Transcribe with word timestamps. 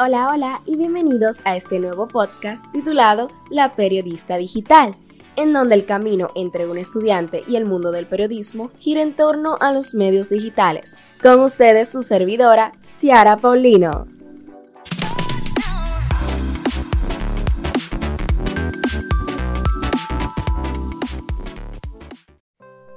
Hola, 0.00 0.28
hola 0.32 0.62
y 0.64 0.76
bienvenidos 0.76 1.40
a 1.44 1.56
este 1.56 1.80
nuevo 1.80 2.06
podcast 2.06 2.70
titulado 2.70 3.26
La 3.50 3.74
Periodista 3.74 4.36
Digital, 4.36 4.94
en 5.34 5.52
donde 5.52 5.74
el 5.74 5.86
camino 5.86 6.28
entre 6.36 6.68
un 6.68 6.78
estudiante 6.78 7.42
y 7.48 7.56
el 7.56 7.66
mundo 7.66 7.90
del 7.90 8.06
periodismo 8.06 8.70
gira 8.78 9.02
en 9.02 9.16
torno 9.16 9.56
a 9.58 9.72
los 9.72 9.94
medios 9.94 10.28
digitales. 10.28 10.96
Con 11.20 11.40
ustedes 11.40 11.88
su 11.88 12.04
servidora, 12.04 12.74
Ciara 13.00 13.38
Paulino. 13.38 14.06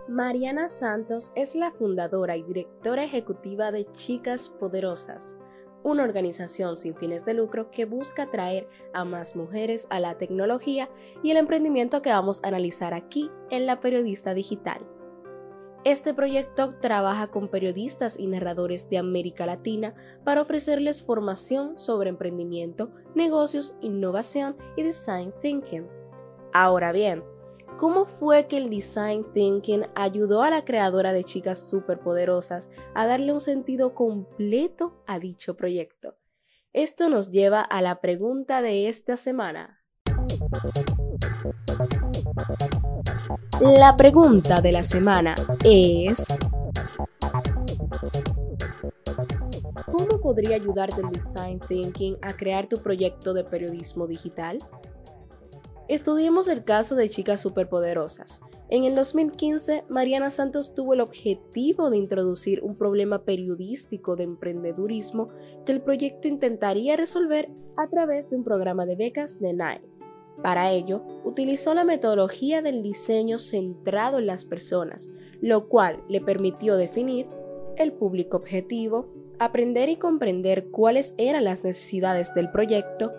Mariana 0.08 0.70
Santos 0.70 1.32
es 1.36 1.56
la 1.56 1.72
fundadora 1.72 2.38
y 2.38 2.44
directora 2.44 3.04
ejecutiva 3.04 3.72
de 3.72 3.92
Chicas 3.94 4.50
Poderosas 4.50 5.40
una 5.84 6.04
organización 6.04 6.76
sin 6.76 6.96
fines 6.96 7.26
de 7.26 7.34
lucro 7.34 7.72
que 7.72 7.86
busca 7.86 8.24
atraer 8.24 8.68
a 8.94 9.06
más 9.06 9.36
mujeres 9.36 9.88
a 9.90 10.00
la 10.00 10.18
tecnología 10.18 10.90
y 11.24 11.32
el 11.32 11.38
emprendimiento 11.38 12.02
que 12.02 12.12
vamos 12.12 12.44
a 12.44 12.48
analizar 12.48 12.94
aquí 12.94 13.30
en 13.50 13.66
La 13.66 13.80
Periodista 13.80 14.34
Digital. 14.34 14.86
Este 15.84 16.14
proyecto 16.14 16.76
trabaja 16.76 17.28
con 17.28 17.48
periodistas 17.48 18.20
y 18.20 18.28
narradores 18.28 18.88
de 18.92 19.00
América 19.00 19.48
Latina 19.48 19.96
para 20.24 20.42
ofrecerles 20.42 21.02
formación 21.02 21.80
sobre 21.80 22.10
emprendimiento, 22.10 22.92
negocios, 23.16 23.76
innovación 23.82 24.56
y 24.78 24.84
design 24.84 25.34
thinking. 25.42 25.88
Ahora 26.54 26.92
bien, 26.92 27.24
¿Cómo 27.78 28.06
fue 28.06 28.48
que 28.48 28.58
el 28.58 28.70
design 28.70 29.26
thinking 29.34 29.86
ayudó 29.96 30.44
a 30.44 30.50
la 30.50 30.64
creadora 30.64 31.14
de 31.14 31.24
Chicas 31.24 31.70
Superpoderosas 31.70 32.70
a 32.94 33.08
darle 33.08 33.34
un 33.34 33.40
sentido 33.40 33.96
completo 33.96 35.04
a 35.08 35.20
dicho 35.20 35.56
proyecto? 35.56 36.16
Esto 36.74 37.10
nos 37.10 37.32
lleva 37.32 37.62
a 37.62 37.82
la 37.82 38.00
pregunta 38.00 38.62
de 38.62 38.88
esta 38.88 39.18
semana. 39.18 39.82
La 43.60 43.96
pregunta 43.96 44.62
de 44.62 44.72
la 44.72 44.84
semana 44.84 45.36
es... 45.64 46.28
¿Cómo 49.86 50.22
podría 50.22 50.56
ayudarte 50.56 51.02
el 51.02 51.12
design 51.12 51.60
thinking 51.68 52.18
a 52.22 52.34
crear 52.34 52.68
tu 52.68 52.78
proyecto 52.78 53.34
de 53.34 53.44
periodismo 53.44 54.08
digital? 54.08 54.60
Estudiemos 55.92 56.48
el 56.48 56.64
caso 56.64 56.96
de 56.96 57.10
chicas 57.10 57.42
superpoderosas. 57.42 58.40
En 58.70 58.86
el 58.86 58.96
2015, 58.96 59.84
Mariana 59.90 60.30
Santos 60.30 60.74
tuvo 60.74 60.94
el 60.94 61.02
objetivo 61.02 61.90
de 61.90 61.98
introducir 61.98 62.64
un 62.64 62.78
problema 62.78 63.26
periodístico 63.26 64.16
de 64.16 64.24
emprendedurismo 64.24 65.28
que 65.66 65.74
el 65.74 65.82
proyecto 65.82 66.30
intentaría 66.30 66.96
resolver 66.96 67.50
a 67.76 67.90
través 67.90 68.30
de 68.30 68.38
un 68.38 68.46
programa 68.46 68.86
de 68.86 68.96
becas 68.96 69.42
de 69.42 69.52
NINE. 69.52 69.82
Para 70.42 70.72
ello, 70.72 71.04
utilizó 71.26 71.74
la 71.74 71.84
metodología 71.84 72.62
del 72.62 72.84
diseño 72.84 73.38
centrado 73.38 74.20
en 74.20 74.28
las 74.28 74.46
personas, 74.46 75.12
lo 75.42 75.68
cual 75.68 76.02
le 76.08 76.22
permitió 76.22 76.78
definir 76.78 77.28
el 77.76 77.92
público 77.92 78.38
objetivo, 78.38 79.12
aprender 79.40 79.90
y 79.90 79.98
comprender 79.98 80.70
cuáles 80.72 81.16
eran 81.18 81.44
las 81.44 81.66
necesidades 81.66 82.34
del 82.34 82.50
proyecto, 82.50 83.12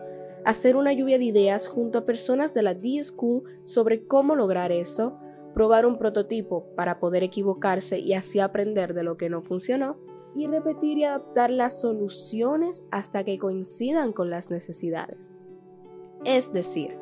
hacer 0.44 0.76
una 0.76 0.92
lluvia 0.92 1.18
de 1.18 1.24
ideas 1.24 1.68
junto 1.68 1.98
a 1.98 2.04
personas 2.04 2.54
de 2.54 2.62
la 2.62 2.74
D-School 2.74 3.44
sobre 3.64 4.06
cómo 4.06 4.34
lograr 4.34 4.72
eso, 4.72 5.18
probar 5.54 5.86
un 5.86 5.98
prototipo 5.98 6.66
para 6.76 6.98
poder 6.98 7.22
equivocarse 7.22 7.98
y 7.98 8.14
así 8.14 8.40
aprender 8.40 8.94
de 8.94 9.02
lo 9.02 9.16
que 9.16 9.28
no 9.28 9.42
funcionó, 9.42 9.96
y 10.34 10.46
repetir 10.46 10.96
y 10.98 11.04
adaptar 11.04 11.50
las 11.50 11.80
soluciones 11.80 12.86
hasta 12.90 13.22
que 13.22 13.38
coincidan 13.38 14.12
con 14.12 14.30
las 14.30 14.50
necesidades. 14.50 15.34
Es 16.24 16.52
decir, 16.54 16.96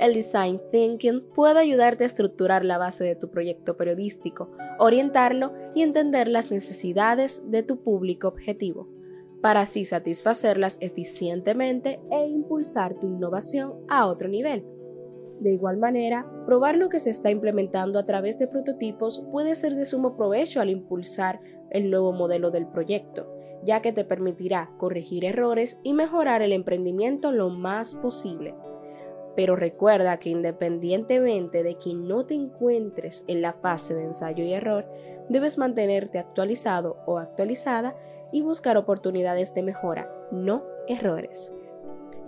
el 0.00 0.12
design 0.12 0.60
thinking 0.70 1.22
puede 1.34 1.60
ayudarte 1.60 2.04
a 2.04 2.06
estructurar 2.06 2.64
la 2.64 2.76
base 2.76 3.04
de 3.04 3.16
tu 3.16 3.30
proyecto 3.30 3.76
periodístico, 3.76 4.50
orientarlo 4.78 5.52
y 5.74 5.82
entender 5.82 6.28
las 6.28 6.50
necesidades 6.50 7.50
de 7.50 7.62
tu 7.62 7.78
público 7.78 8.28
objetivo 8.28 8.88
para 9.44 9.60
así 9.60 9.84
satisfacerlas 9.84 10.78
eficientemente 10.80 12.00
e 12.10 12.26
impulsar 12.28 12.94
tu 12.94 13.06
innovación 13.06 13.74
a 13.90 14.06
otro 14.06 14.26
nivel. 14.26 14.64
De 15.38 15.52
igual 15.52 15.76
manera, 15.76 16.26
probar 16.46 16.76
lo 16.76 16.88
que 16.88 16.98
se 16.98 17.10
está 17.10 17.30
implementando 17.30 17.98
a 17.98 18.06
través 18.06 18.38
de 18.38 18.46
prototipos 18.46 19.22
puede 19.30 19.54
ser 19.54 19.74
de 19.74 19.84
sumo 19.84 20.16
provecho 20.16 20.62
al 20.62 20.70
impulsar 20.70 21.42
el 21.68 21.90
nuevo 21.90 22.14
modelo 22.14 22.50
del 22.50 22.66
proyecto, 22.68 23.30
ya 23.62 23.82
que 23.82 23.92
te 23.92 24.06
permitirá 24.06 24.70
corregir 24.78 25.26
errores 25.26 25.78
y 25.82 25.92
mejorar 25.92 26.40
el 26.40 26.54
emprendimiento 26.54 27.30
lo 27.30 27.50
más 27.50 27.96
posible. 27.96 28.54
Pero 29.36 29.56
recuerda 29.56 30.16
que 30.16 30.30
independientemente 30.30 31.62
de 31.62 31.76
que 31.76 31.92
no 31.92 32.24
te 32.24 32.32
encuentres 32.32 33.26
en 33.28 33.42
la 33.42 33.52
fase 33.52 33.94
de 33.94 34.04
ensayo 34.04 34.42
y 34.42 34.54
error, 34.54 34.86
debes 35.28 35.58
mantenerte 35.58 36.18
actualizado 36.18 36.96
o 37.04 37.18
actualizada 37.18 37.94
y 38.32 38.42
buscar 38.42 38.76
oportunidades 38.76 39.54
de 39.54 39.62
mejora, 39.62 40.10
no 40.30 40.62
errores. 40.88 41.52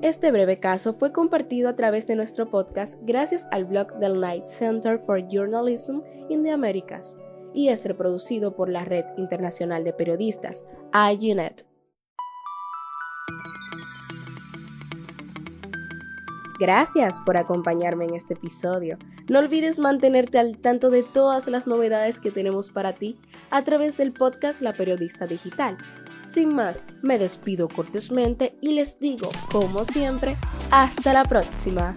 Este 0.03 0.31
breve 0.31 0.61
caso 0.61 0.93
fue 0.93 1.11
compartido 1.11 1.71
a 1.71 1.77
través 1.77 2.07
de 2.07 2.17
nuestro 2.17 2.51
podcast 2.51 3.01
gracias 3.03 3.49
al 3.51 3.65
blog 3.65 3.95
del 3.99 4.15
Knight 4.15 4.47
Center 4.47 4.99
for 4.99 5.27
Journalism 5.27 6.01
in 6.29 6.43
the 6.45 6.51
Americas 6.51 7.19
y 7.55 7.69
es 7.69 7.85
reproducido 7.87 8.55
por 8.55 8.69
la 8.69 8.85
Red 8.85 9.07
Internacional 9.17 9.85
de 9.85 9.95
Periodistas, 9.95 10.67
IUNET. 10.93 11.67
Gracias 16.59 17.21
por 17.25 17.37
acompañarme 17.37 18.05
en 18.05 18.15
este 18.15 18.35
episodio. 18.35 18.99
No 19.29 19.41
olvides 19.41 19.81
mantenerte 19.81 20.39
al 20.39 20.57
tanto 20.59 20.91
de 20.91 21.03
todas 21.03 21.49
las 21.49 21.67
novedades 21.67 22.21
que 22.21 22.31
tenemos 22.31 22.71
para 22.71 22.95
ti 22.95 23.19
a 23.51 23.63
través 23.63 23.97
del 23.97 24.13
podcast 24.13 24.63
La 24.63 24.73
Periodista 24.73 25.27
Digital. 25.27 25.77
Sin 26.25 26.55
más, 26.55 26.85
me 27.03 27.19
despido 27.19 27.69
cortésmente 27.69 28.55
y 28.61 28.73
les 28.73 29.01
digo, 29.01 29.31
como 29.51 29.85
siempre, 29.85 30.37
hasta 30.71 31.13
la 31.13 31.25
próxima. 31.25 31.95